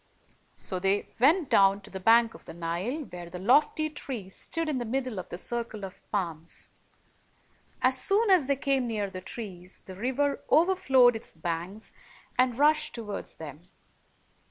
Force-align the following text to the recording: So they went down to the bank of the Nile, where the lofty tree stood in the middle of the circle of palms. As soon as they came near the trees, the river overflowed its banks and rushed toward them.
So 0.57 0.79
they 0.79 1.09
went 1.19 1.47
down 1.51 1.81
to 1.81 1.91
the 1.91 1.99
bank 1.99 2.33
of 2.33 2.45
the 2.45 2.55
Nile, 2.55 3.01
where 3.11 3.29
the 3.29 3.37
lofty 3.37 3.87
tree 3.87 4.29
stood 4.29 4.67
in 4.67 4.79
the 4.79 4.83
middle 4.83 5.19
of 5.19 5.29
the 5.29 5.37
circle 5.37 5.83
of 5.85 6.01
palms. 6.11 6.71
As 7.83 8.01
soon 8.03 8.31
as 8.31 8.47
they 8.47 8.55
came 8.55 8.87
near 8.87 9.11
the 9.11 9.21
trees, 9.21 9.81
the 9.81 9.93
river 9.95 10.41
overflowed 10.51 11.15
its 11.15 11.31
banks 11.33 11.93
and 12.35 12.57
rushed 12.57 12.95
toward 12.95 13.27
them. 13.37 13.61